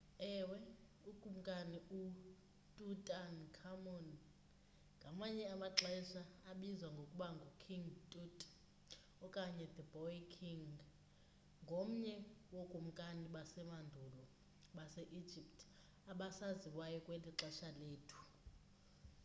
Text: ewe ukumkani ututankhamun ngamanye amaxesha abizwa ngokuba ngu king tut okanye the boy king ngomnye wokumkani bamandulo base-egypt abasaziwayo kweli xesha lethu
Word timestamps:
ewe 0.35 0.59
ukumkani 1.11 1.77
ututankhamun 1.99 4.05
ngamanye 4.99 5.43
amaxesha 5.55 6.21
abizwa 6.51 6.87
ngokuba 6.95 7.27
ngu 7.35 7.47
king 7.63 7.85
tut 8.11 8.37
okanye 9.25 9.65
the 9.75 9.83
boy 9.93 10.17
king 10.37 10.63
ngomnye 11.63 12.15
wokumkani 12.55 13.25
bamandulo 13.35 14.23
base-egypt 14.75 15.57
abasaziwayo 16.11 16.97
kweli 17.05 17.29
xesha 17.39 17.69
lethu 17.81 18.19